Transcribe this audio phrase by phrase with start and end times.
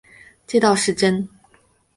[0.47, 1.29] 这倒是真